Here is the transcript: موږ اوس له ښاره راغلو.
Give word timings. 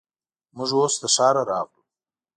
موږ 0.55 0.71
اوس 0.77 0.93
له 1.01 1.07
ښاره 1.15 1.43
راغلو. 1.51 1.81